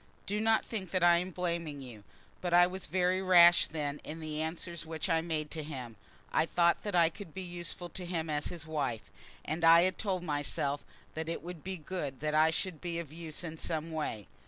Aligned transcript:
Do 0.25 0.39
not 0.39 0.65
think 0.65 0.89
that 0.89 1.03
I 1.03 1.17
am 1.17 1.29
blaming 1.29 1.79
you, 1.79 2.03
but 2.41 2.55
I 2.55 2.65
was 2.65 2.87
very 2.87 3.21
rash 3.21 3.67
then 3.67 4.01
in 4.03 4.19
the 4.19 4.41
answers 4.41 4.83
which 4.83 5.07
I 5.11 5.21
made 5.21 5.51
to 5.51 5.61
him. 5.61 5.95
I 6.33 6.47
thought 6.47 6.81
that 6.81 6.95
I 6.95 7.09
could 7.11 7.35
be 7.35 7.43
useful 7.43 7.87
to 7.89 8.05
him 8.07 8.27
as 8.27 8.47
his 8.47 8.65
wife, 8.65 9.11
and 9.45 9.63
I 9.63 9.83
had 9.83 9.99
told 9.99 10.23
myself 10.23 10.83
that 11.13 11.29
it 11.29 11.43
would 11.43 11.63
be 11.63 11.77
good 11.77 12.19
that 12.19 12.33
I 12.33 12.49
should 12.49 12.81
be 12.81 12.97
of 12.97 13.13
use 13.13 13.43
in 13.43 13.59
some 13.59 13.91
way. 13.91 14.27